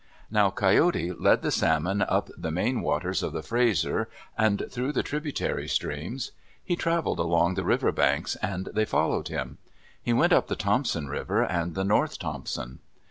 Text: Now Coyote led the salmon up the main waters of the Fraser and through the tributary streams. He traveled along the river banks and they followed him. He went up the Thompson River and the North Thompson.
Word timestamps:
Now 0.31 0.49
Coyote 0.49 1.13
led 1.13 1.43
the 1.43 1.51
salmon 1.51 2.01
up 2.01 2.29
the 2.35 2.49
main 2.49 2.81
waters 2.81 3.21
of 3.21 3.33
the 3.33 3.43
Fraser 3.43 4.09
and 4.35 4.63
through 4.67 4.93
the 4.93 5.03
tributary 5.03 5.67
streams. 5.67 6.31
He 6.65 6.75
traveled 6.75 7.19
along 7.19 7.53
the 7.53 7.63
river 7.63 7.91
banks 7.91 8.35
and 8.37 8.69
they 8.73 8.85
followed 8.85 9.27
him. 9.27 9.59
He 10.01 10.11
went 10.11 10.33
up 10.33 10.47
the 10.47 10.55
Thompson 10.55 11.07
River 11.07 11.43
and 11.43 11.75
the 11.75 11.83
North 11.83 12.17
Thompson. 12.17 12.79